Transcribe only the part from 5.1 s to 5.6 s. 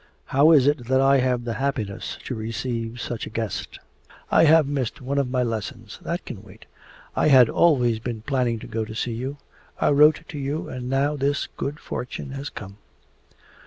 of my